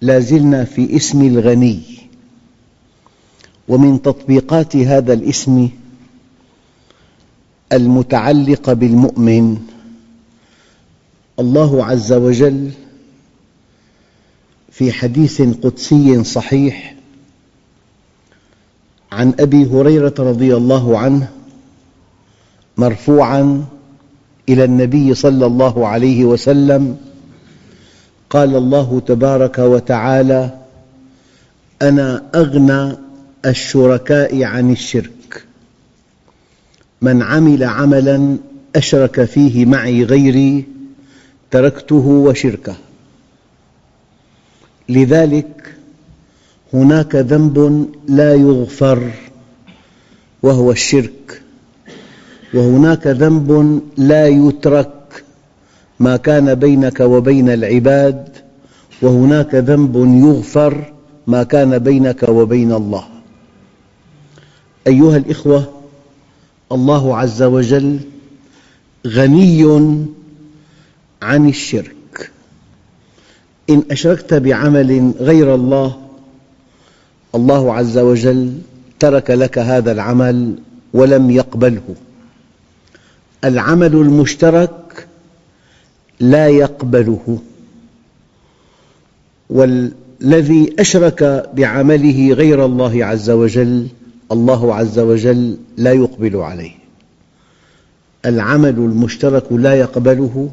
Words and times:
لا 0.00 0.18
زلنا 0.18 0.64
في 0.64 0.96
اسم 0.96 1.22
الغني. 1.22 1.82
ومن 3.68 4.02
تطبيقات 4.02 4.76
هذا 4.76 5.12
الاسم 5.12 5.68
المتعلقة 7.72 8.72
بالمؤمن 8.72 9.58
الله 11.38 11.84
عز 11.84 12.12
وجل 12.12 12.70
في 14.70 14.92
حديث 14.92 15.42
قدسي 15.42 16.24
صحيح 16.24 16.94
عن 19.12 19.34
أبي 19.40 19.66
هريرة 19.66 20.14
رضي 20.18 20.56
الله 20.56 20.98
عنه 20.98 21.28
مرفوعاً 22.76 23.66
إلى 24.48 24.64
النبي 24.64 25.14
صلى 25.14 25.46
الله 25.46 25.88
عليه 25.88 26.24
وسلم 26.24 26.96
قال 28.36 28.56
الله 28.56 29.02
تبارك 29.06 29.58
وتعالى 29.58 30.50
أنا 31.82 32.22
أغنى 32.34 32.96
الشركاء 33.46 34.42
عن 34.42 34.72
الشرك. 34.72 35.44
من 37.02 37.22
عمل 37.22 37.64
عملاً 37.64 38.36
أشرك 38.76 39.24
فيه 39.24 39.66
معي 39.66 40.04
غيري 40.04 40.64
تركته 41.50 42.06
وشركه. 42.06 42.74
لذلك 44.88 45.74
هناك 46.74 47.14
ذنب 47.16 47.88
لا 48.08 48.34
يغفر 48.34 49.10
وهو 50.42 50.72
الشرك. 50.72 51.42
وهناك 52.54 53.06
ذنب 53.06 53.80
لا 53.96 54.26
يترك 54.26 54.95
ما 56.00 56.16
كان 56.16 56.54
بينك 56.54 57.00
وبين 57.00 57.50
العباد 57.50 58.28
وهناك 59.02 59.54
ذنب 59.54 59.96
يغفر 59.96 60.92
ما 61.26 61.42
كان 61.42 61.78
بينك 61.78 62.28
وبين 62.28 62.72
الله. 62.72 63.04
أيها 64.86 65.16
الأخوة 65.16 65.72
الله 66.72 67.16
عز 67.16 67.42
وجل 67.42 67.98
غني 69.06 69.64
عن 71.22 71.48
الشرك. 71.48 72.30
إن 73.70 73.82
أشركت 73.90 74.34
بعمل 74.34 75.12
غير 75.20 75.54
الله 75.54 75.96
الله 77.34 77.74
عز 77.74 77.98
وجل 77.98 78.58
ترك 78.98 79.30
لك 79.30 79.58
هذا 79.58 79.92
العمل 79.92 80.54
ولم 80.92 81.30
يقبله. 81.30 81.94
العمل 83.44 83.94
المشترك 83.94 84.85
لا 86.20 86.48
يقبله. 86.48 87.38
والذي 89.50 90.74
أشرك 90.78 91.50
بعمله 91.54 92.32
غير 92.32 92.64
الله 92.64 93.04
عز 93.04 93.30
وجل 93.30 93.88
الله 94.32 94.74
عز 94.74 94.98
وجل 94.98 95.58
لا 95.76 95.92
يقبل 95.92 96.36
عليه. 96.36 96.72
العمل 98.26 98.68
المشترك 98.68 99.52
لا 99.52 99.74
يقبله 99.74 100.50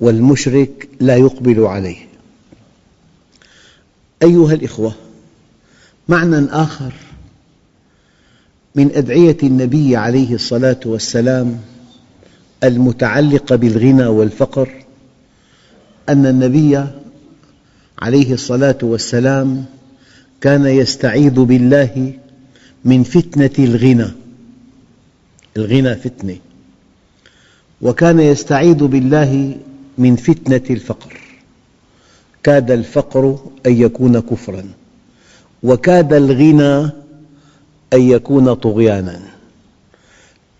والمشرك 0.00 0.88
لا 1.00 1.16
يقبل 1.16 1.60
عليه. 1.60 1.96
أيها 4.22 4.54
الأخوة 4.54 4.92
معنى 6.08 6.46
آخر 6.50 6.92
من 8.74 8.90
أدعية 8.94 9.36
النبي 9.42 9.96
عليه 9.96 10.34
الصلاة 10.34 10.80
والسلام 10.84 11.60
المتعلقة 12.64 13.56
بالغنى 13.56 14.06
والفقر 14.06 14.68
أن 16.08 16.26
النبي 16.26 16.84
عليه 17.98 18.32
الصلاة 18.32 18.78
والسلام 18.82 19.64
كان 20.40 20.66
يستعيذ 20.66 21.40
بالله 21.40 22.12
من 22.84 23.02
فتنة 23.02 23.50
الغنى. 23.58 24.06
الغنى 25.56 25.94
فتنة. 25.94 26.36
وكان 27.82 28.20
يستعيذ 28.20 28.84
بالله 28.84 29.56
من 29.98 30.16
فتنة 30.16 30.62
الفقر. 30.70 31.20
كاد 32.42 32.70
الفقر 32.70 33.38
أن 33.66 33.72
يكون 33.76 34.20
كفراً 34.20 34.64
وكاد 35.62 36.12
الغنى 36.12 36.90
أن 37.92 38.00
يكون 38.00 38.54
طغياناً. 38.54 39.39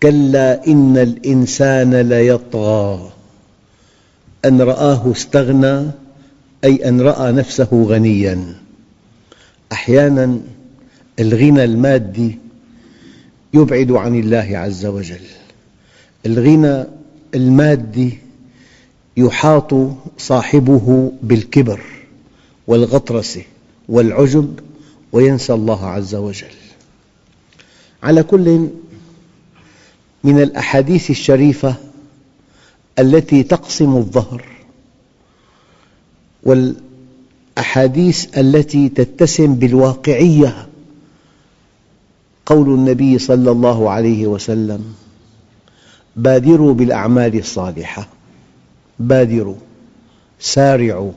كلا 0.03 0.67
إن 0.67 0.97
الإنسان 0.97 1.95
ليطغى. 1.95 3.11
أن 4.45 4.61
رآه 4.61 5.11
استغنى 5.11 5.91
أي 6.63 6.89
أن 6.89 7.01
رأى 7.01 7.31
نفسه 7.31 7.69
غنياً. 7.71 8.55
أحياناً 9.71 10.39
الغنى 11.19 11.63
المادي 11.63 12.37
يبعد 13.53 13.91
عن 13.91 14.19
الله 14.19 14.57
عز 14.57 14.85
وجل. 14.85 15.25
الغنى 16.25 16.85
المادي 17.35 18.17
يحاط 19.17 19.73
صاحبه 20.17 21.11
بالكبر 21.23 21.81
والغطرسة 22.67 23.41
والعجب 23.89 24.59
وينسى 25.11 25.53
الله 25.53 25.85
عز 25.85 26.15
وجل. 26.15 26.55
على 28.03 28.23
كل 28.23 28.67
من 30.23 30.41
الأحاديث 30.41 31.09
الشريفة 31.09 31.75
التي 32.99 33.43
تقسم 33.43 33.95
الظهر 33.97 34.45
والأحاديث 36.43 38.37
التي 38.37 38.89
تتسم 38.89 39.55
بالواقعية 39.55 40.67
قول 42.45 42.69
النبي 42.69 43.19
صلى 43.19 43.51
الله 43.51 43.89
عليه 43.89 44.27
وسلم 44.27 44.93
بادروا 46.15 46.73
بالأعمال 46.73 47.39
الصالحة 47.39 48.07
بادروا 48.99 49.55
سارعوا 50.39 51.11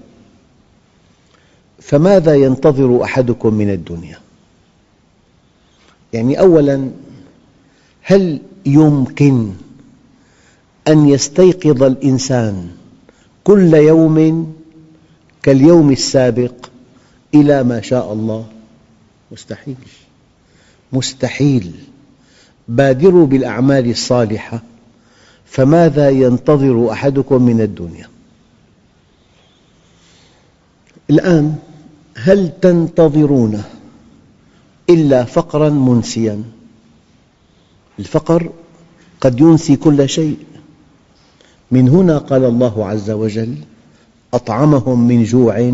فماذا 1.81 2.35
ينتظر 2.35 3.05
أحدكم 3.05 3.55
من 3.55 3.71
الدنيا؟ 3.71 4.19
يعني 6.13 6.41
أولاً 6.41 6.91
هل 8.03 8.41
يمكن 8.67 9.51
أن 10.89 11.09
يستيقظ 11.09 11.83
الإنسان 11.83 12.69
كل 13.45 13.75
يوم 13.75 14.55
كاليوم 15.43 15.91
السابق 15.91 16.55
إلى 17.35 17.63
ما 17.63 17.81
شاء 17.81 18.13
الله؟ 18.13 18.47
مستحيل 19.33 19.77
مستحيل 20.93 21.73
بادروا 22.69 23.27
بالأعمال 23.27 23.91
الصالحة 23.91 24.63
فماذا 25.47 26.11
ينتظر 26.11 26.93
أحدكم 26.93 27.43
من 27.43 27.61
الدنيا؟ 27.61 28.09
الآن 31.11 31.55
هل 32.17 32.53
تنتظرون 32.61 33.63
إلا 34.91 35.25
فقراً 35.25 35.69
منسياً 35.69 36.43
الفقر 37.99 38.51
قد 39.21 39.41
ينسي 39.41 39.77
كل 39.77 40.09
شيء. 40.09 40.37
من 41.71 41.89
هنا 41.89 42.19
قال 42.19 42.45
الله 42.45 42.87
عز 42.87 43.11
وجل 43.11 43.55
أطعمهم 44.35 45.09
من 45.09 45.25
جوع 45.25 45.73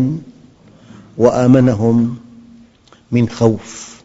وآمنهم 1.17 2.15
من 3.11 3.29
خوف. 3.29 4.01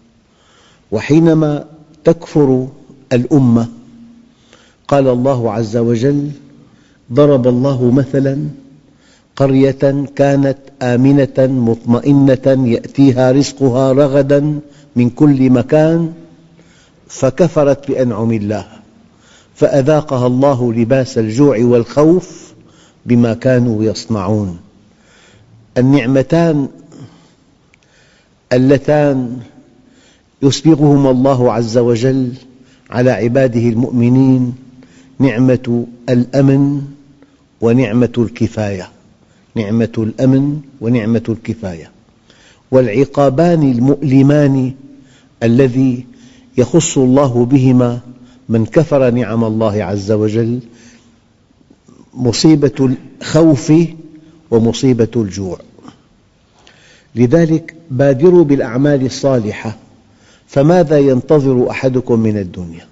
وحينما 0.93 1.65
تكفر 2.05 2.69
الأمة 3.13 3.69
قال 4.89 5.09
الله 5.09 5.53
عز 5.53 5.77
وجل 5.77 6.31
ضرب 7.13 7.49
الله 7.49 7.91
مثلاً 7.91 8.49
قرية 9.37 10.07
كانت 10.17 10.59
آمنة 10.83 11.39
مطمئنة 11.39 12.47
يأتيها 12.69 13.33
رزقها 13.33 13.93
رغدا 13.93 14.61
من 14.97 15.11
كل 15.11 15.51
مكان 15.51 16.13
فكفرت 17.09 17.89
بأنعم 17.89 18.33
الله 18.33 18.67
فأذاقها 19.55 20.27
الله 20.27 20.73
لباس 20.73 21.19
الجوع 21.19 21.59
والخوف 21.61 22.53
بما 23.07 23.35
كانوا 23.35 23.85
يصنعون. 23.85 24.59
النعمتان 25.79 26.69
اللتان 28.53 29.39
يسبغهما 30.43 31.11
الله 31.11 31.53
عز 31.53 31.79
وجل 31.79 32.33
على 32.91 33.11
عباده 33.11 33.61
المؤمنين 33.61 34.55
نعمة 35.19 35.87
الأمن 36.09 36.83
ونعمة 37.61 38.13
الكفاية 38.19 38.89
نعمة 39.55 39.93
الأمن 39.99 40.61
ونعمة 40.81 41.23
الكفاية. 41.29 41.91
والعقابان 42.71 43.63
المؤلمان 43.63 44.73
الذي 45.43 46.07
يخص 46.57 46.99
الله 46.99 47.45
بهما 47.45 48.01
من 48.49 48.67
كفر 48.67 49.11
نعم 49.11 49.45
الله 49.45 49.85
عز 49.85 50.13
وجل 50.13 50.61
مصيبة 52.15 52.97
الخوف 53.23 53.73
ومصيبة 54.51 55.09
الجوع. 55.17 55.59
لذلك 57.15 57.75
بادروا 57.91 58.45
بالأعمال 58.45 59.07
الصالحة 59.07 59.77
فماذا 60.47 60.99
ينتظر 60.99 61.71
أحدكم 61.71 62.21
من 62.21 62.39
الدنيا؟ 62.39 62.87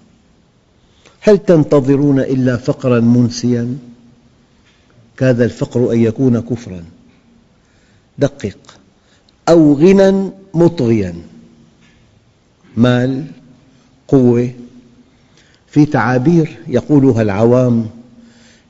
هل 1.21 1.39
تنتظرون 1.39 2.21
إلا 2.21 2.57
فقراً 2.57 3.01
منسياً؟ 3.01 3.77
كاد 5.17 5.41
الفقر 5.41 5.93
أن 5.93 5.99
يكون 5.99 6.41
كفراً. 6.41 6.85
دقق. 8.19 8.59
أو 9.49 9.75
غنى 9.75 10.31
مطغياً. 10.55 11.15
مال. 12.77 13.25
قوة 14.09 14.51
في 15.67 15.87
تعابير 15.87 16.57
يقولها 16.69 17.23
العوام 17.23 17.87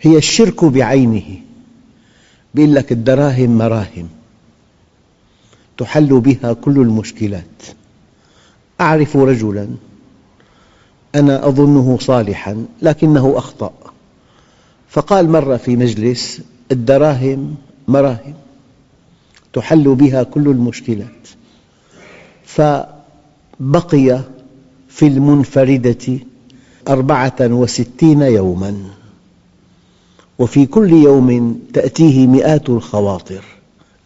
هي 0.01 0.17
الشرك 0.17 0.65
بعينه 0.65 1.39
يقول 2.55 2.75
لك 2.75 2.93
الدراهم 2.93 3.59
مراهم 3.59 4.09
تحل 5.79 6.21
بها 6.21 6.53
كل 6.53 6.81
المشكلات. 6.81 7.63
أعرف 8.81 9.17
رجلاً 9.17 9.69
أنا 11.15 11.49
أظنه 11.49 11.99
صالحاً 12.01 12.67
لكنه 12.83 13.35
أخطأ. 13.37 13.73
فقال 14.89 15.31
مرة 15.31 15.57
في 15.57 15.77
مجلس 15.77 16.41
الدراهم 16.73 17.57
مراهم 17.89 18.35
تحل 19.53 19.95
بها 19.95 20.23
كل 20.23 20.49
المشكلات. 20.49 21.29
فبقي 22.45 24.21
في 24.95 25.07
المنفردة 25.07 26.19
أربعة 26.89 27.37
وستين 27.41 28.23
يوماً. 28.23 28.75
وفي 30.39 30.67
كل 30.67 30.93
يوم 30.93 31.61
تأتيه 31.73 32.27
مئات 32.27 32.71
الخواطر. 32.71 33.45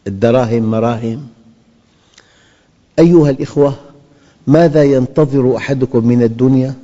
الدراهم 0.07 0.71
مراهم. 0.71 1.27
أيها 2.99 3.31
الأخوة 3.31 3.75
ماذا 4.47 4.85
ينتظر 4.85 5.57
أحدكم 5.57 6.07
من 6.07 6.23
الدنيا؟ 6.23 6.75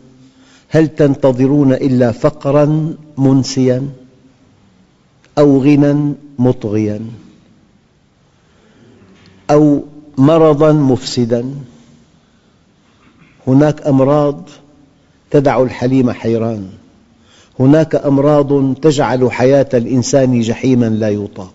هل 0.68 0.88
تنتظرون 0.88 1.72
إلا 1.72 2.12
فقراً 2.12 2.94
منسياً 3.18 3.88
أو 5.38 5.62
غنى 5.62 6.12
مطغياً 6.38 7.00
أو 9.50 9.82
مرضاً 10.18 10.72
مفسداً؟ 10.72 11.54
هناك 13.46 13.86
أمراض 13.86 14.48
تدع 15.30 15.62
الحليم 15.62 16.10
حيران. 16.10 16.68
هناك 17.60 17.94
أمراض 17.94 18.74
تجعل 18.74 19.32
حياة 19.32 19.68
الإنسان 19.74 20.40
جحيماً 20.40 20.86
لا 20.86 21.08
يطاق. 21.08 21.54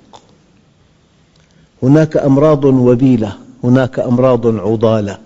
هناك 1.83 2.17
أمراض 2.17 2.65
وبيلة 2.65 3.33
هناك 3.63 3.99
أمراض 3.99 4.47
عضالة. 4.47 5.17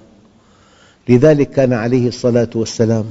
لذلك 1.10 1.50
كان 1.50 1.74
عليه 1.74 2.07
الصلاة 2.07 2.50
والسلام 2.56 3.06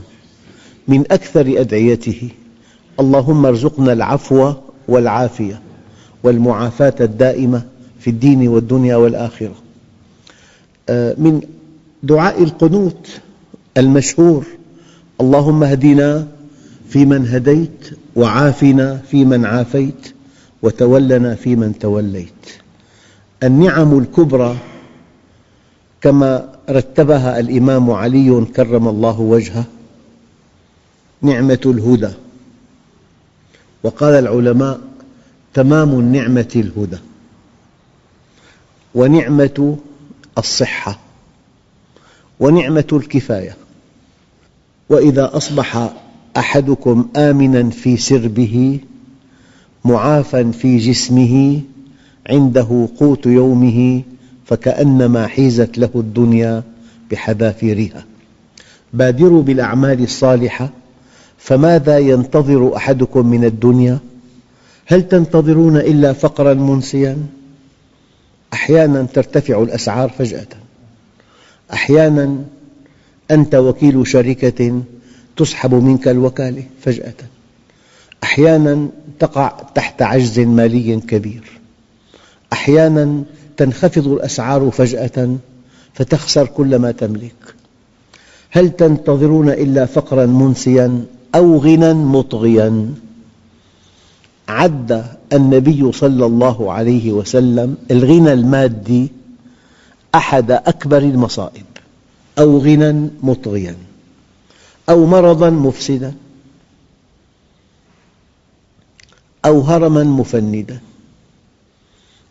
من 0.89 1.01
أكثر 1.11 1.61
أدعيته 1.61 2.29
اللهم 3.01 3.47
ارزقنا 3.47 3.93
العفو 3.93 4.53
والعافية 4.89 5.61
والمعافاة 6.23 6.95
الدائمة 7.01 7.63
في 8.01 8.11
الدين 8.11 8.49
والدنيا 8.49 8.97
والآخرة. 8.97 9.55
آه، 10.89 11.15
من 11.19 11.41
دعاء 12.03 12.43
القنوت 12.43 13.21
المشهور 13.77 14.47
اللهم 15.21 15.63
اهدنا 15.63 16.29
فيمن 16.89 17.29
هديت 17.29 17.99
وعافنا 18.17 18.97
فيمن 19.11 19.45
عافيت 19.45 20.15
وتولنا 20.63 21.35
فيمن 21.35 21.79
توليت. 21.79 22.61
النعم 23.43 23.99
الكبرى 23.99 24.57
كما 26.01 26.53
رتبها 26.71 27.41
الإمام 27.41 27.91
علي 27.91 28.45
كرم 28.57 28.89
الله 28.89 29.21
وجهه 29.21 29.65
نعمة 31.23 31.61
الهدى. 31.67 32.13
وقال 33.83 34.15
العلماء 34.15 34.81
تمام 35.55 35.91
النعمة 35.91 36.53
الهدى 36.57 36.99
ونعمة 38.95 39.79
الصحة 40.39 40.99
ونعمة 42.41 42.87
الكفاية. 42.93 43.57
وإذا 44.93 45.37
أصبح 45.37 45.91
أحدكم 46.37 47.09
آمناً 47.17 47.71
في 47.71 47.97
سربه 47.97 48.79
معافى 49.85 50.53
في 50.53 50.79
جسمه 50.79 51.61
عنده 52.31 52.89
قوت 53.01 53.27
يومه 53.27 54.03
فكأنما 54.47 55.27
حيزت 55.27 55.79
له 55.79 55.91
الدنيا 55.95 56.63
بحذافيرها 57.11 58.05
بادروا 58.93 59.43
بالأعمال 59.43 60.03
الصالحة 60.03 60.71
فماذا 61.39 61.99
ينتظر 61.99 62.77
أحدكم 62.77 63.27
من 63.27 63.45
الدنيا؟ 63.45 63.99
هل 64.87 65.09
تنتظرون 65.09 65.77
إلا 65.77 66.13
فقراً 66.13 66.55
منسياً؟ 66.55 67.17
أحياناً 68.53 69.03
ترتفع 69.03 69.63
الأسعار 69.63 70.09
فجأة 70.09 70.47
أحياناً 71.73 72.39
أنت 73.33 73.55
وكيل 73.55 74.07
شركة 74.07 74.83
تسحب 75.37 75.75
منك 75.75 76.09
الوكالة 76.09 76.65
فجأة. 76.81 77.15
أحياناً 78.23 78.89
تقع 79.19 79.49
تحت 79.75 80.03
عجز 80.03 80.41
مالي 80.41 81.01
كبير. 81.01 81.61
أحياناً 82.53 83.23
تنخفض 83.57 84.09
الأسعار 84.09 84.71
فجأة 84.71 85.37
فتخسر 85.95 86.47
كل 86.47 86.77
ما 86.77 86.91
تملك. 86.91 87.55
هل 88.51 88.71
تنتظرون 88.71 89.49
إلا 89.49 89.87
فقراً 89.87 90.27
منسياً 90.27 91.05
أو 91.35 91.59
غنى 91.59 91.95
مطغياً؟ 91.95 92.95
عد 94.49 95.05
النبي 95.33 95.93
صلى 95.93 96.27
الله 96.27 96.73
عليه 96.73 97.13
وسلم 97.13 97.77
الغنى 97.91 98.33
المادي 98.33 99.13
أحد 100.15 100.51
أكبر 100.51 100.99
المصائب. 100.99 101.72
أو 102.39 102.59
غنى 102.59 103.11
مطغياً 103.23 103.77
أو 104.89 105.07
مرضاً 105.07 105.51
مفسداً 105.51 106.15
أو 109.45 109.61
هرماً 109.61 110.05
مفندا 110.05 110.81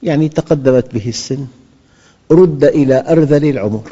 يعني 0.04 0.30
تقدمت 0.30 0.94
به 0.94 1.10
السن 1.10 1.48
رد 2.32 2.64
إلى 2.64 3.06
أرذل 3.08 3.46
العمر 3.50 3.92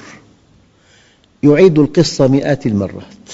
يعيد 1.43 1.79
القصة 1.79 2.27
مئات 2.27 2.65
المرات 2.65 3.29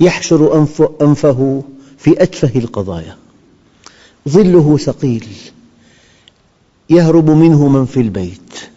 يحشر 0.00 0.66
أنفه 1.02 1.62
في 1.98 2.22
أتفه 2.22 2.58
القضايا 2.58 3.16
ظله 4.28 4.76
ثقيل 4.76 5.26
يهرب 6.90 7.30
منه 7.30 7.68
من 7.68 7.86
في 7.86 8.00
البيت 8.00 8.69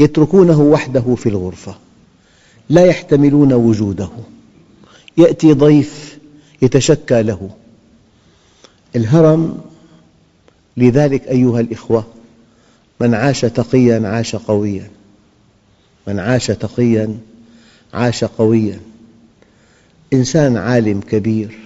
يتركونه 0.00 0.60
وحده 0.60 1.14
في 1.14 1.28
الغرفة 1.28 1.74
لا 2.68 2.84
يحتملون 2.84 3.52
وجوده. 3.52 4.08
يأتي 5.18 5.52
ضيف 5.52 6.18
يتشكى 6.62 7.22
له. 7.22 7.50
الهرم 8.96 9.60
لذلك 10.76 11.28
أيها 11.28 11.60
الإخوة 11.60 12.04
من 13.00 13.14
عاش 13.14 13.40
تقياً 13.40 14.08
عاش 14.08 14.36
قوياً. 14.36 14.90
من 16.06 16.18
عاش 16.18 16.46
تقياً 16.46 17.18
عاش 17.94 18.24
قوياً. 18.24 18.80
إنسان 20.12 20.56
عالم 20.56 21.00
كبير 21.00 21.58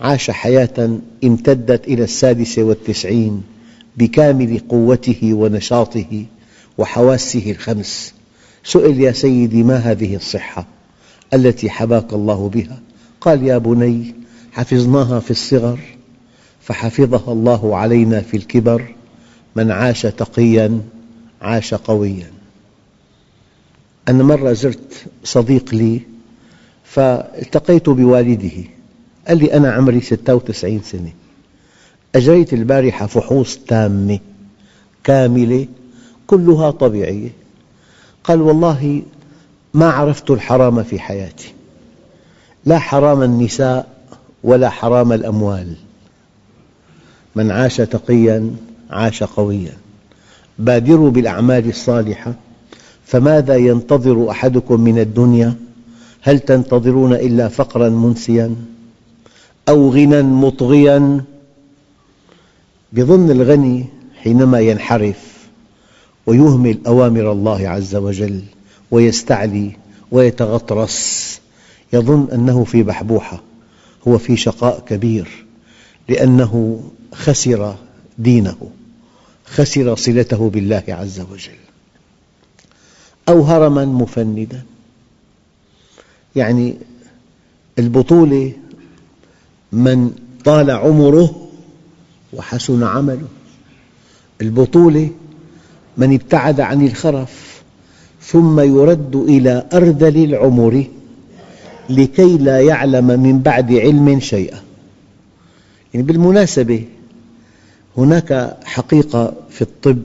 عاش 0.00 0.30
حياة 0.30 0.98
امتدت 1.24 1.88
إلى 1.88 2.04
السادسة 2.04 2.62
والتسعين 2.62 3.42
بكامل 3.96 4.60
قوته 4.68 5.34
ونشاطه. 5.34 6.24
وحواسه 6.78 7.50
الخمس. 7.50 8.14
سئل 8.64 9.00
يا 9.00 9.12
سيدي 9.12 9.62
ما 9.62 9.76
هذه 9.76 10.16
الصحة 10.16 10.66
التي 11.34 11.70
حباك 11.70 12.12
الله 12.12 12.48
بها؟ 12.48 12.80
قال 13.20 13.42
يا 13.42 13.58
بني 13.58 14.14
حفظناها 14.52 15.20
في 15.20 15.30
الصغر 15.30 15.80
فحفظها 16.60 17.32
الله 17.32 17.76
علينا 17.76 18.20
في 18.20 18.36
الكبر. 18.36 18.94
من 19.56 19.70
عاش 19.70 20.02
تقياً 20.02 20.80
عاش 21.42 21.74
قوياً. 21.74 22.30
أنا 24.08 24.22
مرة 24.22 24.52
زرت 24.52 25.06
صديق 25.24 25.74
لي 25.74 26.00
فالتقيت 26.84 27.88
بوالده. 27.88 28.64
قال 29.28 29.38
لي 29.38 29.54
أنا 29.54 29.72
عمري 29.72 30.00
96 30.00 30.82
سنة. 30.82 31.12
أجريت 32.14 32.52
البارحة 32.52 33.06
فحوص 33.06 33.56
تامة 33.56 34.18
كاملة 35.04 35.66
كلها 36.26 36.70
طبيعية. 36.70 37.30
قال 38.24 38.40
والله 38.40 39.02
ما 39.74 39.90
عرفت 39.90 40.30
الحرام 40.30 40.82
في 40.82 40.98
حياتي. 40.98 41.52
لا 42.64 42.78
حرام 42.78 43.22
النساء 43.22 43.88
ولا 44.44 44.70
حرام 44.70 45.12
الأموال. 45.12 45.74
من 47.36 47.50
عاش 47.50 47.76
تقياً 47.76 48.50
عاش 48.90 49.22
قوياً. 49.22 49.72
بادروا 50.58 51.10
بالأعمال 51.10 51.68
الصالحة. 51.68 52.34
فماذا 53.06 53.56
ينتظر 53.56 54.30
أحدكم 54.30 54.80
من 54.80 54.98
الدنيا؟ 54.98 55.54
هل 56.22 56.38
تنتظرون 56.38 57.12
إلا 57.12 57.48
فقراً 57.48 57.88
منسياً 57.88 58.54
أو 59.68 59.90
غنى 59.90 60.22
مطغياً؟ 60.22 61.24
يظن 62.92 63.30
الغني 63.30 63.86
حينما 64.22 64.60
ينحرف 64.60 65.33
ويهمل 66.26 66.78
أوامر 66.86 67.32
الله 67.32 67.68
عز 67.68 67.96
وجل 67.96 68.42
ويستعلي 68.90 69.76
ويتغطرس. 70.10 71.40
يظن 71.92 72.28
أنه 72.32 72.64
في 72.64 72.82
بحبوحة 72.82 73.42
هو 74.08 74.18
في 74.18 74.36
شقاء 74.36 74.84
كبير 74.88 75.44
لأنه 76.08 76.82
خسر 77.14 77.76
دينه 78.18 78.70
خسر 79.46 79.96
صلته 79.96 80.50
بالله 80.50 80.82
عز 80.88 81.20
وجل. 81.20 81.56
أو 83.28 83.42
هرماً 83.42 83.84
مفندا. 83.84 84.62
يعني 86.36 86.76
البطولة 87.78 88.52
من 89.72 90.10
طال 90.44 90.70
عمره 90.70 91.48
وحسن 92.32 92.82
عمله. 92.82 93.28
البطولة 94.40 95.10
من 95.96 96.14
ابتعد 96.14 96.60
عن 96.60 96.86
الخرف 96.86 97.62
ثم 98.22 98.60
يرد 98.60 99.16
إلى 99.16 99.66
أرذل 99.72 100.24
العمر 100.24 100.84
لكي 101.90 102.38
لا 102.38 102.60
يعلم 102.60 103.06
من 103.06 103.38
بعد 103.38 103.72
علم 103.72 104.20
شيئا. 104.20 104.60
يعني 105.94 106.06
بالمناسبة 106.06 106.84
هناك 107.96 108.56
حقيقة 108.64 109.34
في 109.50 109.62
الطب. 109.62 110.02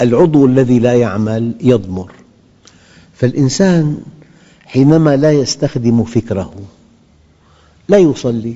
العضو 0.00 0.46
الذي 0.46 0.78
لا 0.78 0.94
يعمل 0.94 1.54
يضمر. 1.60 2.12
فالإنسان 3.14 3.98
حينما 4.64 5.16
لا 5.16 5.32
يستخدم 5.32 6.04
فكره 6.04 6.54
لا 7.88 7.98
يصلي. 7.98 8.54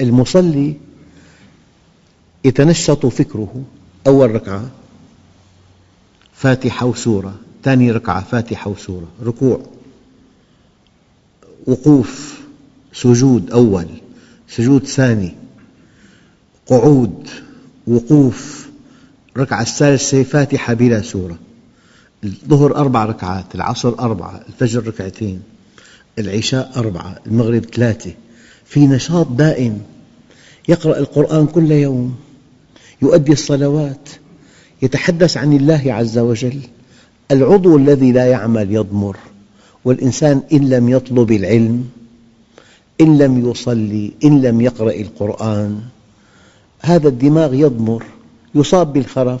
المصلي 0.00 0.74
يتنشط 2.44 3.06
فكره. 3.06 3.62
أول 4.06 4.34
ركعة 4.34 4.70
فاتحة 6.32 6.86
وسورة 6.86 7.34
ثاني 7.64 7.90
ركعة 7.90 8.24
فاتحة 8.24 8.70
وسورة 8.70 9.08
ركوع 9.22 9.60
وقوف 11.66 12.40
سجود 12.92 13.50
أول 13.50 13.86
سجود 14.48 14.86
ثاني 14.86 15.34
قعود 16.66 17.28
وقوف 17.86 18.68
ركعة 19.36 19.62
الثالثة 19.62 20.22
فاتحة 20.22 20.74
بلا 20.74 21.02
سورة 21.02 21.38
الظهر 22.24 22.76
أربع 22.76 23.04
ركعات 23.04 23.54
العصر 23.54 23.88
أربعة 23.98 24.44
الفجر 24.48 24.86
ركعتين 24.86 25.42
العشاء 26.18 26.72
أربعة 26.76 27.16
المغرب 27.26 27.64
ثلاثة 27.64 28.12
في 28.64 28.86
نشاط 28.86 29.26
دائم 29.26 29.82
يقرأ 30.68 30.98
القرآن 30.98 31.46
كل 31.46 31.72
يوم. 31.72 32.16
يؤدي 33.02 33.32
الصلوات 33.32 34.08
يتحدث 34.82 35.36
عن 35.36 35.52
الله 35.52 35.82
عز 35.86 36.18
وجل. 36.18 36.60
العضو 37.30 37.76
الذي 37.76 38.12
لا 38.12 38.26
يعمل 38.26 38.74
يضمر 38.74 39.16
والإنسان 39.84 40.42
إن 40.52 40.68
لم 40.68 40.88
يطلب 40.88 41.32
العلم 41.32 41.84
إن 43.00 43.18
لم 43.18 43.50
يصلي 43.50 44.12
إن 44.24 44.42
لم 44.42 44.60
يقرأ 44.60 44.92
القرآن 44.92 45.80
هذا 46.80 47.08
الدماغ 47.08 47.54
يضمر 47.54 48.04
يصاب 48.54 48.92
بالخرف 48.92 49.40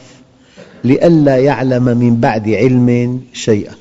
لئلا 0.84 1.36
يعلم 1.36 1.84
من 1.84 2.20
بعد 2.20 2.48
علم 2.48 3.20
شيئا. 3.32 3.74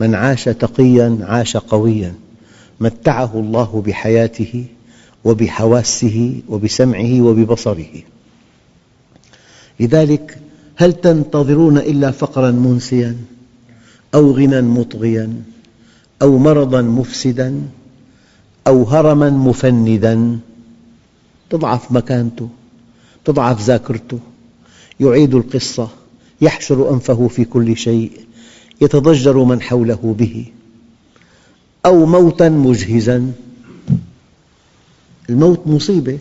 من 0.00 0.14
عاش 0.14 0.44
تقياً 0.44 1.18
عاش 1.20 1.56
قوياً 1.56 2.14
متعه 2.80 3.30
الله 3.34 3.82
بحياته 3.86 4.64
وبحواسه 5.24 6.34
وبسمعه 6.48 7.20
وببصره. 7.20 8.02
لذلك 9.80 10.38
هل 10.76 10.92
تنتظرون 10.92 11.78
إلا 11.78 12.10
فقراً 12.10 12.50
منسياً 12.50 13.16
أو 14.14 14.30
غنى 14.30 14.60
مطغياً 14.60 15.42
أو 16.22 16.38
مرضاً 16.38 16.82
مفسداً 16.82 17.62
أو 18.66 18.84
هرماً 18.84 19.30
مفندا؟ 19.30 20.38
تضعف 21.50 21.92
مكانته 21.92 22.48
تضعف 23.24 23.62
ذاكرته. 23.62 24.18
يعيد 25.00 25.34
القصة 25.34 25.88
يحشر 26.40 26.90
أنفه 26.94 27.28
في 27.28 27.44
كل 27.44 27.76
شيء 27.76 28.12
يتضجر 28.80 29.44
من 29.44 29.62
حوله 29.62 30.14
به. 30.18 30.44
أو 31.86 32.06
موتاً 32.06 32.48
مجهزاً. 32.48 33.32
الموت 35.30 35.66
مصيبة. 35.66 36.18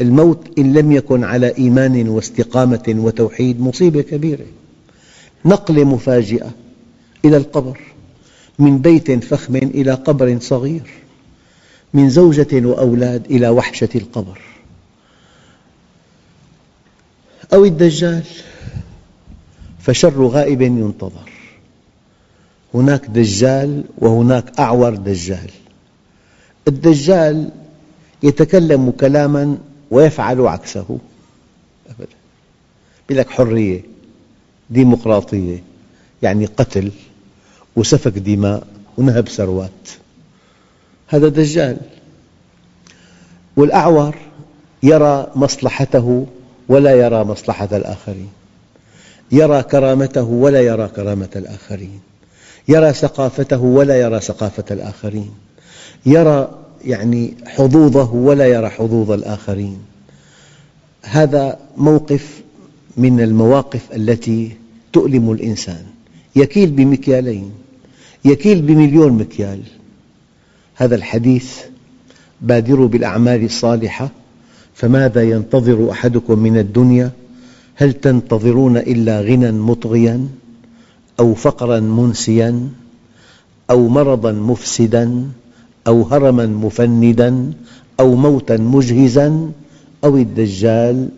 الموت 0.00 0.58
إن 0.58 0.72
لم 0.72 0.92
يكن 0.92 1.24
على 1.24 1.56
إيمان 1.58 2.08
واستقامة 2.08 2.94
وتوحيد 2.98 3.60
مصيبة 3.60 4.02
كبيرة. 4.02 4.46
نقلة 5.44 5.84
مفاجئة 5.84 6.50
إلى 7.24 7.36
القبر 7.36 7.80
من 8.58 8.78
بيت 8.78 9.24
فخم 9.24 9.56
إلى 9.56 9.92
قبر 9.92 10.38
صغير 10.40 10.90
من 11.94 12.10
زوجة 12.10 12.66
وأولاد 12.66 13.26
إلى 13.26 13.48
وحشة 13.48 13.88
القبر. 13.94 14.40
أو 17.52 17.64
الدجال 17.64 18.22
فشر 19.80 20.26
غائب 20.26 20.62
ينتظر. 20.62 21.30
هناك 22.74 23.06
دجال 23.06 23.84
وهناك 23.98 24.58
أعور 24.58 24.94
دجال. 24.94 25.50
الدجال 26.68 27.50
يتكلم 28.22 28.90
كلاما 28.90 29.58
ويفعل 29.90 30.40
عكسه 30.40 30.98
أبدا. 31.90 32.16
يقول 33.04 33.18
لك 33.18 33.30
حرية 33.30 33.80
ديمقراطية 34.70 35.62
يعني 36.22 36.46
قتل 36.46 36.92
وسفك 37.76 38.12
دماء 38.12 38.66
ونهب 38.98 39.28
ثروات. 39.28 39.88
هذا 41.08 41.28
دجال. 41.28 41.76
والأعور 43.56 44.14
يرى 44.82 45.26
مصلحته 45.34 46.26
ولا 46.68 46.94
يرى 46.94 47.24
مصلحة 47.24 47.68
الآخرين. 47.72 48.30
يرى 49.32 49.62
كرامته 49.62 50.22
ولا 50.22 50.60
يرى 50.60 50.88
كرامة 50.88 51.28
الآخرين. 51.36 52.00
يرى 52.68 52.92
ثقافته 52.92 53.60
ولا 53.60 54.00
يرى 54.00 54.20
ثقافة 54.20 54.64
الآخرين. 54.70 55.34
يرى 56.06 56.59
يعني 56.84 57.34
حظوظه 57.46 58.14
ولا 58.14 58.46
يرى 58.46 58.68
حظوظ 58.68 59.10
الآخرين. 59.10 59.78
هذا 61.02 61.58
موقف 61.76 62.42
من 62.96 63.20
المواقف 63.20 63.92
التي 63.96 64.56
تؤلم 64.92 65.30
الإنسان. 65.30 65.82
يكيل 66.36 66.70
بمكيالين 66.70 67.50
يكيل 68.24 68.62
بمليون 68.62 69.12
مكيال. 69.12 69.60
هذا 70.74 70.94
الحديث 70.94 71.58
بادروا 72.40 72.88
بالأعمال 72.88 73.44
الصالحة. 73.44 74.10
فماذا 74.74 75.22
ينتظر 75.22 75.90
أحدكم 75.90 76.38
من 76.38 76.58
الدنيا؟ 76.58 77.10
هل 77.74 77.92
تنتظرون 77.92 78.76
إلا 78.76 79.20
غنى 79.20 79.52
مطغيا 79.52 80.28
أو 81.20 81.34
فقرا 81.34 81.80
منسيا 81.80 82.68
أو 83.70 83.88
مرضا 83.88 84.32
مفسدا؟ 84.32 85.28
أو 85.86 86.02
هرما 86.02 86.46
مفندا 86.46 87.52
أو 88.00 88.14
موتا 88.14 88.56
مجهزا 88.56 89.50
أو 90.04 90.16
الدجال 90.16 91.08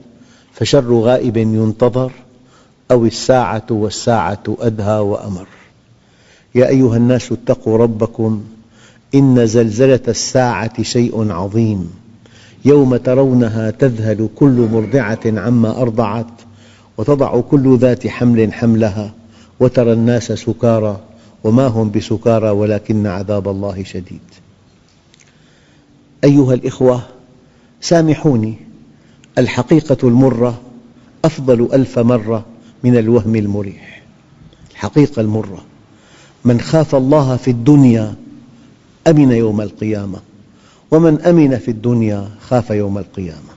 فشر 0.52 0.94
غائب 0.94 1.36
ينتظر 1.36 2.12
أو 2.90 3.04
الساعة 3.04 3.66
والساعة 3.70 4.56
أدهى 4.60 4.98
وأمر. 4.98 5.46
يا 6.54 6.68
أيها 6.68 6.96
الناس 6.96 7.32
اتقوا 7.32 7.78
ربكم 7.78 8.42
إن 9.14 9.46
زلزلة 9.46 10.00
الساعة 10.08 10.82
شيء 10.82 11.32
عظيم. 11.32 11.90
يوم 12.64 12.96
ترونها 12.96 13.70
تذهل 13.70 14.28
كل 14.36 14.68
مرضعة 14.72 15.20
عما 15.26 15.82
أرضعت 15.82 16.26
وتضع 16.98 17.40
كل 17.40 17.78
ذات 17.78 18.06
حمل 18.06 18.52
حملها 18.52 19.12
وترى 19.60 19.92
الناس 19.92 20.32
سكارى 20.32 21.00
وما 21.44 21.66
هم 21.66 21.90
بسكارى 21.90 22.50
ولكن 22.50 23.06
عذاب 23.06 23.48
الله 23.48 23.84
شديد. 23.84 24.41
أيها 26.24 26.54
الأخوة 26.54 27.02
سامحوني. 27.80 28.54
الحقيقة 29.38 30.08
المرة 30.08 30.60
أفضل 31.24 31.68
ألف 31.72 31.98
مرة 31.98 32.46
من 32.84 32.96
الوهم 32.96 33.36
المريح. 33.36 34.02
الحقيقة 34.70 35.20
المرة 35.20 35.64
من 36.44 36.60
خاف 36.60 36.94
الله 36.94 37.36
في 37.36 37.50
الدنيا 37.50 38.14
أمن 39.06 39.32
يوم 39.32 39.60
القيامة 39.60 40.20
ومن 40.90 41.20
أمن 41.20 41.58
في 41.58 41.70
الدنيا 41.70 42.28
خاف 42.40 42.70
يوم 42.70 42.98
القيامة. 42.98 43.52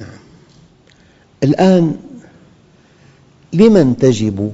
نعم. 0.00 0.18
الآن 1.42 1.96
لمن 3.52 3.96
تجب 3.96 4.52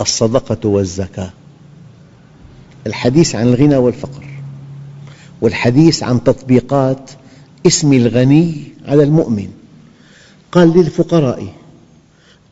الصدقة 0.00 0.68
والزكاة؟ 0.68 1.30
الحديث 2.86 3.34
عن 3.34 3.46
الغنى 3.48 3.76
والفقر. 3.76 4.27
والحديث 5.40 6.02
عن 6.02 6.24
تطبيقات 6.24 7.10
اسم 7.66 7.92
الغني 7.92 8.62
على 8.86 9.02
المؤمن. 9.02 9.48
قال 10.52 10.68
للفقراء 10.78 11.54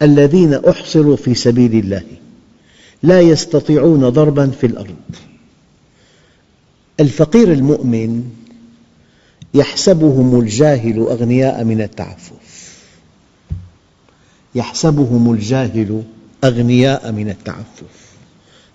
الذين 0.02 0.54
أحصروا 0.54 1.16
في 1.16 1.34
سبيل 1.34 1.74
الله 1.74 2.02
لا 3.02 3.20
يستطيعون 3.20 4.08
ضربا 4.08 4.50
في 4.60 4.66
الأرض. 4.66 4.96
الفقير 7.00 7.52
المؤمن 7.52 8.30
يحسبهم 9.54 10.40
الجاهل 10.40 10.98
أغنياء 10.98 11.64
من 11.64 11.80
التعفف. 11.80 12.76
يحسبهم 14.54 15.32
الجاهل 15.32 16.02
أغنياء 16.44 17.12
من 17.12 17.28
التعفف. 17.28 18.06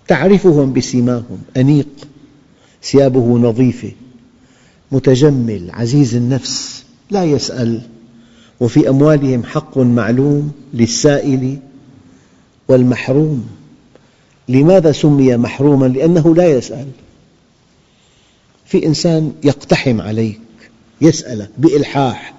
تعرفهم 0.08 0.72
بسيماهم 0.72 1.38
أنيق 1.56 1.88
ثيابه 2.84 3.38
نظيفة. 3.38 3.92
متجمل 4.92 5.70
عزيز 5.70 6.14
النفس 6.14 6.84
لا 7.10 7.24
يسأل. 7.24 7.80
وفي 8.60 8.88
أموالهم 8.88 9.44
حق 9.44 9.78
معلوم 9.78 10.52
للسائل 10.74 11.58
والمحروم. 12.68 13.46
لماذا 14.48 14.92
سمي 14.92 15.36
محروما؟ 15.36 15.86
لأنه 15.86 16.34
لا 16.34 16.46
يسأل. 16.46 16.86
في 18.66 18.86
إنسان 18.86 19.32
يقتحم 19.44 20.00
عليك 20.00 20.40
يسألك 21.00 21.50
بإلحاح 21.58 22.34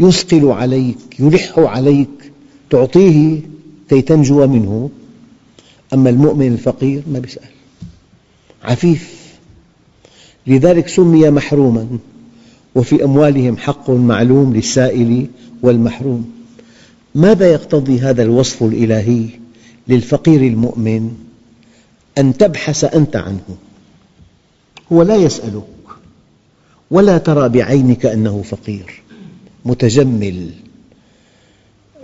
يثقل 0.00 0.46
عليك 0.46 1.20
يلح 1.20 1.58
عليك 1.58 2.32
تعطيه 2.70 3.40
كي 3.88 4.02
تنجو 4.02 4.46
منه. 4.46 4.90
أما 5.94 6.10
المؤمن 6.10 6.46
الفقير 6.46 7.02
ما 7.06 7.18
يسأل 7.18 7.50
عفيف. 8.64 9.21
لذلك 10.46 10.88
سمي 10.88 11.30
محروما 11.30 11.98
وفي 12.74 13.04
أموالهم 13.04 13.56
حق 13.56 13.90
معلوم 13.90 14.54
للسائل 14.54 15.26
والمحروم. 15.62 16.30
ماذا 17.14 17.52
يقتضي 17.52 18.00
هذا 18.00 18.22
الوصف 18.22 18.62
الإلهي 18.62 19.26
للفقير 19.88 20.40
المؤمن؟ 20.40 21.12
أن 22.18 22.36
تبحث 22.36 22.84
أنت 22.84 23.16
عنه. 23.16 23.56
هو 24.92 25.02
لا 25.02 25.16
يسألك 25.16 25.62
ولا 26.90 27.18
ترى 27.18 27.48
بعينك 27.48 28.06
أنه 28.06 28.42
فقير 28.42 29.02
متجمل. 29.64 30.50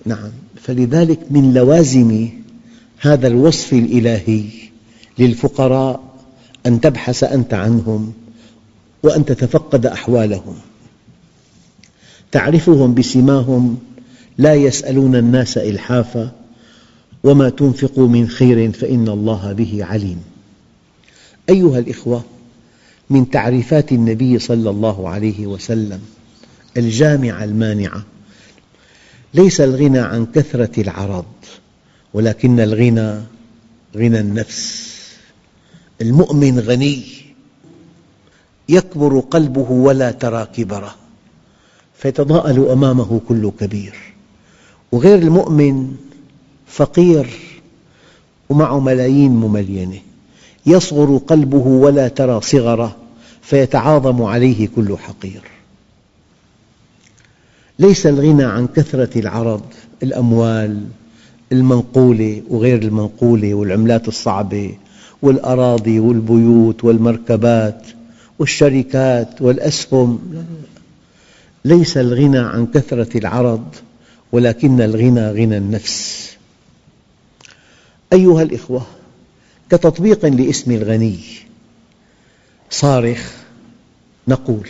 نعم 0.07 0.31
فلذلك 0.57 1.19
من 1.31 1.55
لوازم 1.55 2.29
هذا 3.01 3.27
الوصف 3.27 3.73
الإلهي 3.73 4.45
للفقراء 5.19 6.01
أن 6.67 6.81
تبحث 6.81 7.25
أنت 7.25 7.55
عنهم. 7.55 8.13
وأن 9.03 9.25
تتفقد 9.25 9.87
أحوالهم. 9.87 10.55
تعرفهم 12.33 12.95
بسماهم 12.95 13.79
لا 14.39 14.55
يسألون 14.55 15.17
الناس 15.17 15.59
إلحافا 15.59 16.33
وما 17.25 17.49
تنفقوا 17.49 18.09
من 18.09 18.29
خير 18.29 18.73
فإن 18.73 19.09
الله 19.09 19.53
به 19.53 19.85
عليم. 19.85 20.23
أيها 21.49 21.79
الأخوة 21.79 22.25
من 23.11 23.31
تعريفات 23.31 23.93
النبي 23.93 24.39
صلى 24.39 24.71
الله 24.71 25.09
عليه 25.09 25.47
وسلم 25.47 26.01
الجامعة 26.77 27.45
المانعة 27.45 28.05
ليس 29.35 29.61
الغنى 29.61 29.99
عن 29.99 30.27
كثرة 30.27 30.81
العرض 30.81 31.25
ولكن 32.15 32.61
الغنى 32.61 33.21
غنى 33.97 34.21
النفس. 34.21 34.89
المؤمن 36.01 36.61
غني. 36.61 37.28
يكبر 38.69 39.21
قلبه 39.21 39.71
ولا 39.71 40.11
ترى 40.11 40.47
كبره 40.57 40.95
فيتضاءل 41.99 42.69
أمامه 42.69 43.21
كل 43.29 43.51
كبير. 43.61 43.95
وغير 44.93 45.19
المؤمن 45.19 45.97
فقير 46.67 47.29
ومعه 48.49 48.81
ملايين 48.81 49.31
مملينة. 49.31 49.99
يصغر 50.67 51.17
قلبه 51.17 51.67
ولا 51.67 52.09
ترى 52.09 52.41
صغره 52.41 52.97
فيتعاظم 53.43 54.23
عليه 54.23 54.69
كل 54.77 54.97
حقير. 54.99 55.43
ليس 57.79 58.07
الغنى 58.07 58.45
عن 58.45 58.67
كثرة 58.67 59.21
العرض 59.21 59.63
الأموال 60.03 60.85
المنقولة 61.53 62.43
وغير 62.49 62.83
المنقولة 62.83 63.55
والعملات 63.55 64.09
الصعبة 64.09 64.75
والأراضي 65.23 66.01
والبيوت 66.01 66.85
والمركبات. 66.85 67.83
والشركات 68.39 69.43
والأسهم. 69.43 70.45
ليس 71.65 71.97
الغنى 71.97 72.39
عن 72.39 72.67
كثرة 72.67 73.19
العرض 73.19 73.75
ولكن 74.33 74.81
الغنى 74.81 75.31
غنى 75.31 75.57
النفس. 75.57 76.29
أيها 78.13 78.43
الأخوة 78.43 78.87
كتطبيق 79.71 80.27
لاسم 80.27 80.73
الغني 80.73 81.21
صارخ 82.71 83.33
نقول 84.29 84.69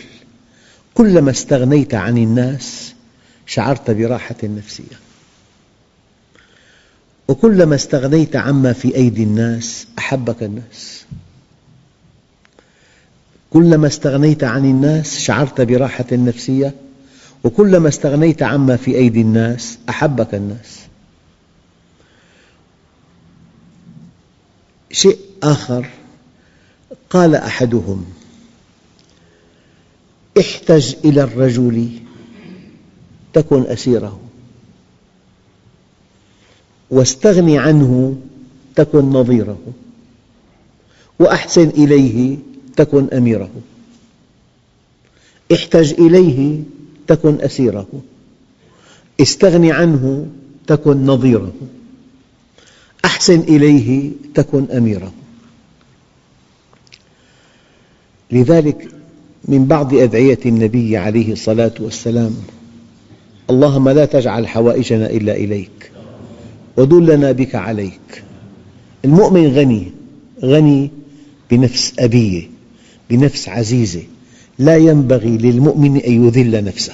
كلما 0.93 1.31
استغنيت 1.31 1.93
عن 1.93 2.17
الناس 2.17 2.93
شعرت 3.45 3.91
براحة 3.91 4.35
نفسية. 4.43 4.99
وكلما 7.27 7.75
استغنيت 7.75 8.35
عما 8.35 8.73
في 8.73 8.95
أيدي 8.95 9.23
الناس 9.23 9.87
أحبك 9.97 10.43
الناس. 10.43 11.05
كلما 13.53 13.87
استغنيت 13.87 14.43
عن 14.43 14.65
الناس 14.65 15.19
شعرت 15.19 15.61
براحة 15.61 16.05
نفسية 16.11 16.75
وكلما 17.43 17.89
استغنيت 17.89 18.43
عما 18.43 18.75
في 18.75 18.95
أيدي 18.95 19.21
الناس 19.21 19.77
أحبك 19.89 20.35
الناس. 20.35 20.79
شيء 24.91 25.17
آخر 25.43 25.89
قال 27.09 27.35
أحدهم 27.35 28.05
احتج 30.39 30.95
إلى 31.05 31.23
الرجل 31.23 31.89
تكن 33.33 33.61
أسيره 33.61 34.19
واستغن 36.89 37.55
عنه 37.55 38.17
تكن 38.75 38.99
نظيره 38.99 39.59
وأحسن 41.19 41.69
إليه 41.69 42.37
تكن 42.79 43.07
أميره. 43.13 43.49
احتج 45.53 45.93
إليه 45.93 46.59
تكن 47.07 47.37
أسيره. 47.41 47.87
استغن 49.21 49.65
عنه 49.71 50.27
تكن 50.67 51.05
نظيره. 51.05 51.53
أحسن 53.05 53.39
إليه 53.39 54.11
تكن 54.35 54.65
أميره. 54.71 55.13
لذلك 58.31 58.87
من 59.45 59.65
بعض 59.65 59.93
أدعية 59.93 60.39
النبي 60.45 60.97
عليه 60.97 61.31
الصلاة 61.33 61.73
والسلام 61.79 62.35
اللهم 63.49 63.89
لا 63.89 64.05
تجعل 64.05 64.47
حوائجنا 64.47 65.09
إلا 65.09 65.35
إليك 65.35 65.91
ودلنا 66.77 67.31
بك 67.31 67.55
عليك. 67.55 68.23
المؤمن 69.05 69.47
غني 69.47 69.91
غني 70.43 70.91
بنفس 71.51 71.93
أبية. 71.99 72.58
بنفس 73.09 73.49
عزيزة. 73.49 74.03
لا 74.59 74.77
ينبغي 74.77 75.37
للمؤمن 75.37 75.97
أن 75.97 76.25
يذل 76.27 76.63
نفسه. 76.63 76.93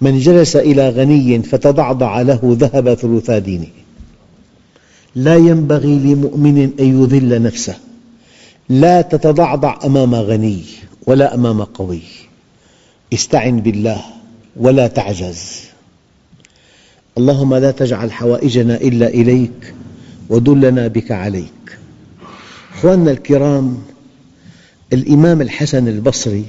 من 0.00 0.18
جلس 0.18 0.56
إلى 0.56 0.88
غني 0.88 1.42
فتضعضع 1.42 2.22
له 2.22 2.56
ذهب 2.60 2.94
ثلثا 2.94 3.38
دينه. 3.38 3.66
لا 5.16 5.36
ينبغي 5.36 5.98
لمؤمن 5.98 6.58
أن 6.80 7.02
يذل 7.02 7.42
نفسه. 7.42 7.76
لا 8.68 9.00
تتضعضع 9.00 9.78
أمام 9.84 10.14
غني 10.14 10.62
ولا 11.06 11.34
أمام 11.34 11.62
قوي. 11.62 12.00
استعن 13.12 13.60
بالله 13.60 14.00
ولا 14.56 14.86
تعجز. 14.86 15.60
اللهم 17.18 17.54
لا 17.54 17.70
تجعل 17.70 18.12
حوائجنا 18.12 18.76
إلا 18.76 19.08
إليك 19.08 19.74
ودلنا 20.28 20.86
بك 20.86 21.12
عليك. 21.12 21.78
أخواننا 22.74 23.10
الكرام 23.10 23.82
الإمام 24.94 25.40
الحسن 25.40 25.88
البصري 25.88 26.44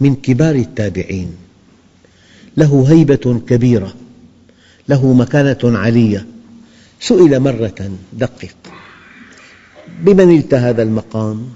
من 0.00 0.14
كبار 0.14 0.54
التابعين 0.54 1.36
له 2.56 2.84
هيبة 2.88 3.40
كبيرة 3.48 3.94
له 4.88 5.12
مكانة 5.12 5.78
عالية 5.78 6.26
سئل 7.00 7.40
مرة 7.40 7.90
دقق 8.12 8.56
بمن 10.00 10.28
نلت 10.28 10.54
هذا 10.54 10.82
المقام؟ 10.82 11.48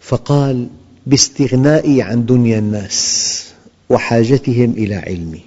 فقال 0.00 0.68
باستغنائي 1.06 2.02
عن 2.02 2.26
دنيا 2.26 2.58
الناس 2.58 3.44
وحاجتهم 3.88 4.70
إلى 4.70 4.94
علمي 4.94 5.40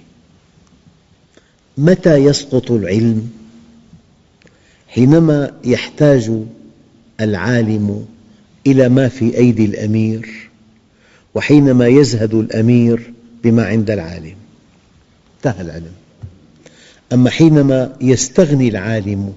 متى 1.78 2.16
يسقط 2.16 2.70
العلم؟ 2.70 3.30
حينما 4.88 5.52
يحتاج 5.64 6.30
العالم 7.20 8.06
إلى 8.66 8.88
ما 8.88 9.08
في 9.08 9.38
أيدي 9.38 9.64
الأمير 9.64 10.48
وحينما 11.34 11.86
يزهد 11.86 12.34
الأمير 12.34 13.12
بما 13.44 13.64
عند 13.66 13.90
العالم. 13.90 14.34
انتهى 15.36 15.62
العلم. 15.62 15.92
أما 17.12 17.30
حينما 17.30 17.96
يستغني 18.00 18.68
العالم 18.68 19.32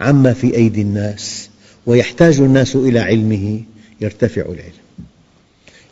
عما 0.00 0.32
في 0.32 0.56
أيدي 0.56 0.82
الناس 0.82 1.50
ويحتاج 1.86 2.40
الناس 2.40 2.76
إلى 2.76 2.98
علمه 3.00 3.60
يرتفع 4.00 4.42
العلم. 4.42 5.06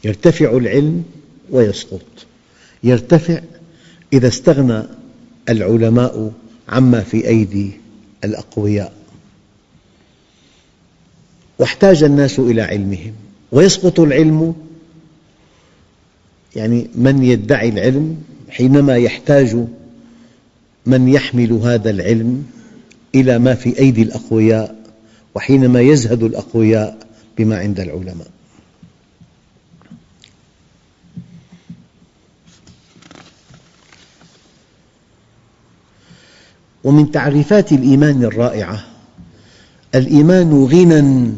يرتفع 0.05 0.57
العلم 0.57 1.05
ويسقط. 1.51 2.27
يرتفع 2.85 3.40
إذا 4.12 4.29
استغنى 4.29 4.83
العلماء 5.49 6.33
عما 6.68 7.01
في 7.01 7.29
أيدي 7.29 7.70
الأقوياء. 8.25 8.92
واحتاج 11.59 12.03
الناس 12.03 12.38
إلى 12.38 12.62
علمهم 12.62 13.12
ويسقط 13.53 14.01
العلم 14.01 14.55
يعني 16.57 16.90
من 16.95 17.23
يدعي 17.23 17.69
العلم 17.69 18.23
حينما 18.51 18.97
يحتاج 18.97 19.57
من 20.87 21.09
يحمل 21.09 21.53
هذا 21.53 21.90
العلم 21.90 22.47
إلى 23.14 23.38
ما 23.38 23.55
في 23.55 23.79
أيدي 23.79 24.03
الأقوياء 24.03 24.77
وحينما 25.35 25.81
يزهد 25.81 26.23
الأقوياء 26.23 26.99
بما 27.38 27.59
عند 27.59 27.81
العلماء. 27.81 28.29
ومن 36.85 37.11
تعريفات 37.11 37.73
الإيمان 37.73 38.25
الرائعة 38.25 38.85
الإيمان 39.97 40.65
غنى 40.65 41.33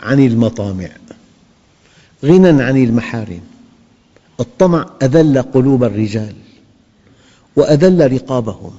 عن 0.00 0.20
المطامع 0.20 0.88
غنى 2.24 2.62
عن 2.62 2.76
المحارم. 2.76 3.40
الطمع 4.40 4.90
أذل 5.02 5.42
قلوب 5.42 5.84
الرجال 5.84 6.34
وأذل 7.56 8.12
رقابهم. 8.12 8.72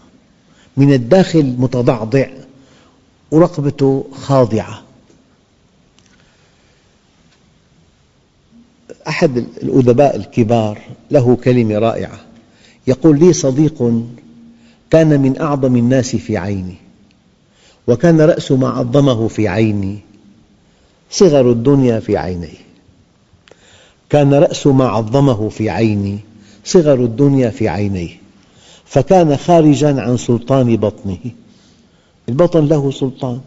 من 0.77 0.93
الداخل 0.93 1.55
متضعضع 1.57 2.27
ورقبته 3.31 4.05
خاضعة. 4.13 4.83
أحد 9.07 9.37
الأدباء 9.37 10.15
الكبار 10.15 10.81
له 11.11 11.35
كلمة 11.35 11.79
رائعة 11.79 12.19
يقول 12.87 13.19
لي 13.19 13.33
صديق 13.33 14.03
كان 14.89 15.21
من 15.21 15.41
أعظم 15.41 15.75
الناس 15.75 16.15
في 16.15 16.37
عيني. 16.37 16.82
وكان 17.87 18.21
رأس 18.21 18.51
ما 18.51 18.69
عظمه 18.69 19.27
في 19.27 19.47
عيني 19.47 19.99
صغر 21.11 21.51
الدنيا 21.51 21.99
في 21.99 22.17
عينيه. 22.17 22.63
كان 24.09 24.33
رأس 24.33 24.67
ما 24.67 24.85
عظمه 24.85 25.49
في 25.49 25.69
عيني 25.69 26.19
صغر 26.65 26.93
الدنيا 26.93 27.49
في 27.49 27.67
عينيه. 27.67 28.09
فكان 28.85 29.37
خارجا 29.37 30.01
عن 30.01 30.17
سلطان 30.17 30.77
بطنه. 30.77 31.17
البطن 32.29 32.67
له 32.67 32.91
سلطان 32.91 33.39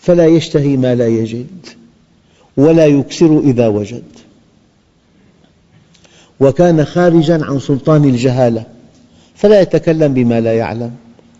فلا 0.00 0.26
يشتهي 0.26 0.76
ما 0.76 0.94
لا 0.94 1.06
يجد 1.06 1.66
ولا 2.56 2.86
يكسر 2.86 3.38
إذا 3.38 3.68
وجد. 3.68 4.04
وكان 6.40 6.84
خارجا 6.84 7.44
عن 7.44 7.58
سلطان 7.58 8.04
الجهالة 8.04 8.64
فلا 9.34 9.60
يتكلم 9.60 10.14
بما 10.14 10.40
لا 10.40 10.52
يعلم 10.52 10.92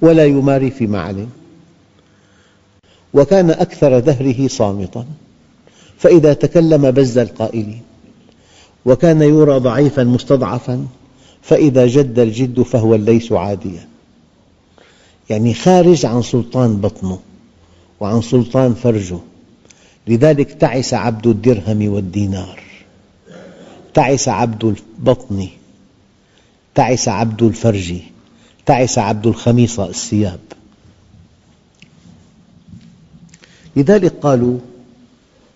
ولا 0.03 0.25
يماري 0.25 0.71
فيما 0.71 1.01
علم. 1.01 1.29
وكان 3.15 3.51
أكثر 3.51 3.99
دهره 3.99 4.49
صامتا 4.49 5.07
فإذا 5.99 6.33
تكلم 6.33 6.91
بز 6.91 7.19
القائلين. 7.19 7.83
وكان 8.87 9.23
يرى 9.23 9.59
ضعيفا 9.59 10.05
مستضعفا 10.05 10.87
فإذا 11.43 11.87
جد 11.87 12.19
الجد 12.19 12.63
فهو 12.63 12.95
الليث 12.95 13.33
عاديا. 13.33 13.89
يعني 15.31 15.55
خارج 15.55 16.07
عن 16.07 16.23
سلطان 16.23 16.77
بطنه 16.77 17.19
وعن 18.01 18.23
سلطان 18.23 18.75
فرجه. 18.75 19.19
لذلك 20.07 20.53
تعس 20.53 20.95
عبد 20.95 21.27
الدرهم 21.27 21.89
والدينار. 21.89 22.61
تعس 23.95 24.29
عبد 24.29 24.65
البطن 24.65 25.49
تعس 26.75 27.09
عبد 27.09 27.43
الفرج 27.43 27.95
تعس 28.67 28.99
عبد 28.99 29.27
الخميصة 29.27 29.89
الثياب. 29.89 30.41
لذلك 33.77 34.13
قالوا 34.21 34.59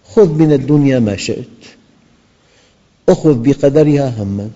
خذ 0.04 0.32
من 0.32 0.52
الدنيا 0.52 0.98
ما 0.98 1.16
شئت 1.16 1.44
أخذ 3.08 3.42
بقدرها 3.42 4.22
هما 4.22 4.50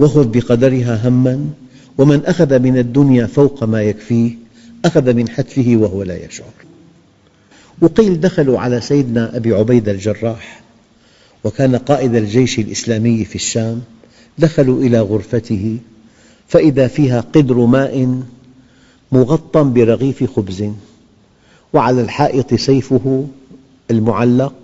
وخذ 0.00 0.28
بقدرها 0.28 1.08
هما 1.08 1.50
ومن 1.98 2.24
أخذ 2.24 2.58
من 2.58 2.78
الدنيا 2.78 3.26
فوق 3.26 3.64
ما 3.64 3.82
يكفيه 3.82 4.30
أخذ 4.84 5.12
من 5.12 5.28
حتفه 5.28 5.76
وهو 5.76 6.02
لا 6.02 6.24
يشعر. 6.26 6.52
وقيل 7.80 8.20
دخلوا 8.20 8.60
على 8.60 8.80
سيدنا 8.80 9.36
أبي 9.36 9.52
عبيدة 9.52 9.92
الجراح 9.92 10.60
وكان 11.44 11.76
قائد 11.76 12.14
الجيش 12.14 12.58
الإسلامي 12.58 13.24
في 13.24 13.34
الشام 13.34 13.82
دخلوا 14.38 14.82
إلى 14.82 15.00
غرفته 15.00 15.78
فإذا 16.48 16.88
فيها 16.88 17.20
قدر 17.20 17.66
ماء 17.66 18.22
مغطى 19.12 19.62
برغيف 19.62 20.36
خبز. 20.36 20.64
وعلى 21.72 22.00
الحائط 22.00 22.54
سيفه 22.54 23.26
المعلق 23.90 24.54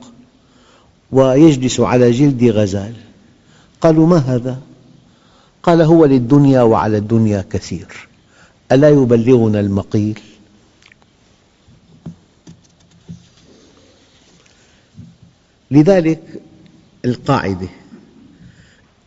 ويجلس 1.13 1.81
على 1.81 2.11
جلد 2.11 2.45
غزال. 2.45 2.95
قالوا 3.81 4.07
ما 4.07 4.17
هذا؟ 4.17 4.59
قال 5.63 5.83
هو 5.83 6.05
للدنيا 6.05 6.63
وعلى 6.63 6.97
الدنيا 6.97 7.45
كثير. 7.51 8.09
ألا 8.73 8.89
يبلغنا 8.89 9.61
المقيل؟ 9.61 10.21
لذلك 15.71 16.23
القاعدة 17.05 17.69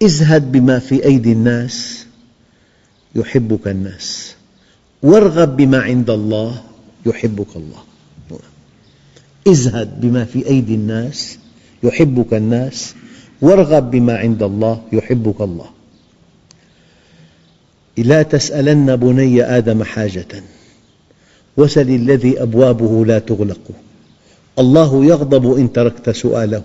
ازهد 0.04 0.52
بما 0.52 0.80
في 0.80 1.06
أيدي 1.06 1.32
الناس 1.32 2.06
يحبك 3.16 3.68
الناس 3.68 4.36
وارغب 5.04 5.58
بما 5.58 5.82
عند 5.82 6.10
الله 6.10 6.64
يحبك 7.06 7.56
الله. 7.56 7.87
ازهد 9.48 10.02
بما 10.02 10.26
في 10.26 10.48
أيدي 10.48 10.76
الناس 10.76 11.38
يحبك 11.84 12.34
الناس 12.34 12.96
وارغب 13.42 13.92
بما 13.92 14.18
عند 14.18 14.44
الله 14.44 14.82
يحبك 14.92 15.42
الله. 15.42 15.66
لا 17.98 18.24
تسألن 18.24 18.96
بني 18.96 19.44
آدم 19.44 19.84
حاجة 19.84 20.44
وسل 21.58 21.90
الذي 21.90 22.42
أبوابه 22.42 23.06
لا 23.06 23.20
تغلق. 23.20 23.72
الله 24.60 25.06
يغضب 25.06 25.58
إن 25.58 25.74
تركت 25.74 26.10
سؤاله 26.10 26.64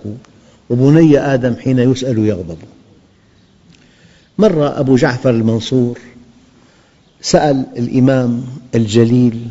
وبني 0.69 1.19
آدم 1.19 1.55
حين 1.55 1.79
يسأل 1.79 2.17
يغضب. 2.17 2.57
مرة 4.37 4.79
أبو 4.79 4.95
جعفر 4.95 5.29
المنصور 5.29 5.99
سأل 7.21 7.65
الإمام 7.77 8.43
الجليل 8.75 9.47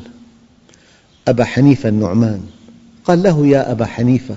أبا 1.29 1.45
حنيفة 1.45 1.88
النعمان 1.88 2.40
قال 3.04 3.22
له 3.22 3.46
يا 3.46 3.72
أبا 3.72 3.86
حنيفة 3.86 4.36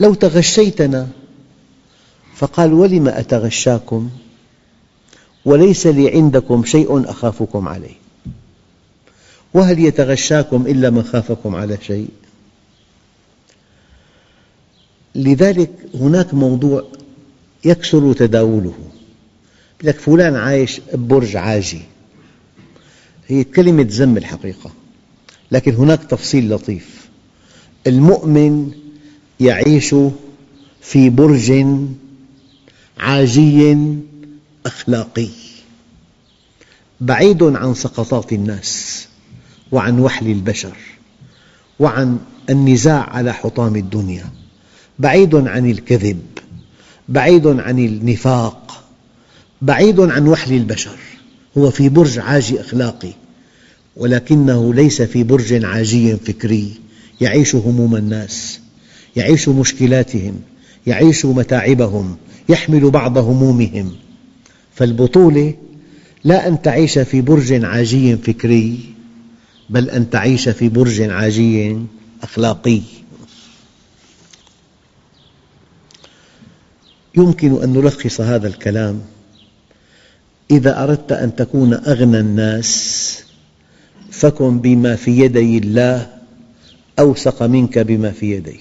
لو 0.00 0.14
تغشيتنا؟ 0.14 1.08
فقال 2.36 2.72
ولم 2.72 3.08
أتغشاكم؟ 3.08 4.10
وليس 5.44 5.86
لي 5.86 6.10
عندكم 6.10 6.64
شيء 6.64 7.10
أخافكم 7.10 7.68
عليه. 7.68 7.94
وهل 9.54 9.78
يتغشاكم 9.78 10.66
إلا 10.66 10.90
من 10.90 11.02
خافكم 11.02 11.54
على 11.54 11.78
شيء؟ 11.82 12.08
لذلك 15.14 15.70
هناك 15.94 16.34
موضوع 16.34 16.84
يكثر 17.64 18.12
تداوله. 18.12 18.74
لك 19.82 19.98
فلان 19.98 20.36
عايش 20.36 20.80
ببرج 20.94 21.36
عاجي. 21.36 21.82
هي 23.26 23.44
كلمة 23.44 23.86
ذم 23.90 24.16
الحقيقة 24.16 24.70
لكن 25.52 25.74
هناك 25.74 26.04
تفصيل 26.04 26.54
لطيف. 26.54 27.03
المؤمن 27.86 28.70
يعيش 29.40 29.94
في 30.80 31.10
برج 31.10 31.66
عاجي 32.98 33.76
أخلاقي 34.66 35.28
بعيد 37.00 37.42
عن 37.42 37.74
سقطات 37.74 38.32
الناس 38.32 39.06
وعن 39.72 40.00
وحل 40.00 40.26
البشر 40.26 40.76
وعن 41.78 42.18
النزاع 42.50 43.10
على 43.10 43.34
حطام 43.34 43.76
الدنيا 43.76 44.24
بعيد 44.98 45.34
عن 45.34 45.70
الكذب 45.70 46.22
بعيد 47.08 47.46
عن 47.46 47.78
النفاق 47.78 48.84
بعيد 49.62 50.00
عن 50.00 50.28
وحل 50.28 50.52
البشر. 50.52 50.96
هو 51.58 51.70
في 51.70 51.88
برج 51.88 52.18
عاجي 52.18 52.60
أخلاقي 52.60 53.12
ولكنه 53.96 54.74
ليس 54.74 55.02
في 55.02 55.22
برج 55.22 55.64
عاجي 55.64 56.16
فكري. 56.16 56.74
يعيش 57.24 57.54
هموم 57.54 57.96
الناس 57.96 58.60
يعيش 59.16 59.48
مشكلاتهم 59.48 60.40
يعيش 60.86 61.26
متاعبهم 61.26 62.16
يحمل 62.48 62.90
بعض 62.90 63.18
همومهم. 63.18 63.92
فالبطولة 64.74 65.54
لا 66.24 66.48
أن 66.48 66.62
تعيش 66.62 66.98
في 66.98 67.20
برج 67.20 67.64
عاجي 67.64 68.16
فكري 68.16 68.78
بل 69.70 69.90
أن 69.90 70.10
تعيش 70.10 70.48
في 70.48 70.68
برج 70.68 71.00
عاجي 71.00 71.78
أخلاقي. 72.22 72.80
يمكن 77.16 77.62
أن 77.62 77.72
نلخص 77.72 78.20
هذا 78.20 78.48
الكلام 78.48 79.00
إذا 80.50 80.82
أردت 80.82 81.12
أن 81.12 81.36
تكون 81.36 81.74
أغنى 81.74 82.20
الناس 82.20 83.24
فكن 84.10 84.58
بما 84.58 84.96
في 84.96 85.18
يدي 85.18 85.58
الله 85.58 86.13
أوثق 86.98 87.42
منك 87.42 87.78
بما 87.78 88.10
في 88.10 88.30
يديه 88.30 88.60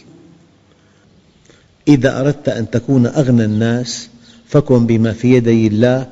إذا 1.87 2.21
أردت 2.21 2.49
أن 2.49 2.69
تكون 2.69 3.05
أغنى 3.07 3.45
الناس 3.45 4.09
فكن 4.47 4.85
بما 4.85 5.13
في 5.13 5.33
يدي 5.33 5.67
الله 5.67 6.09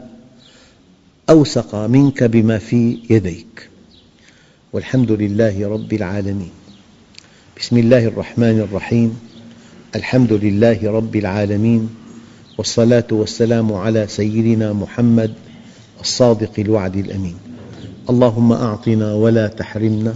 أوثق 1.29 1.75
منك 1.75 2.23
بما 2.23 2.57
في 2.57 2.99
يديك. 3.09 3.69
والحمد 4.73 5.11
لله 5.11 5.69
رب 5.69 5.93
العالمين. 5.93 6.49
بسم 7.59 7.77
الله 7.77 8.05
الرحمن 8.05 8.59
الرحيم. 8.59 9.19
الحمد 9.95 10.33
لله 10.33 10.91
رب 10.91 11.15
العالمين. 11.15 11.89
والصلاة 12.57 13.07
والسلام 13.11 13.73
على 13.73 14.07
سيدنا 14.07 14.73
محمد 14.73 15.33
الصادق 16.01 16.51
الوعد 16.59 16.95
الأمين. 16.95 17.35
اللهم 18.09 18.51
أعطنا 18.51 19.13
ولا 19.13 19.47
تحرمنا. 19.47 20.15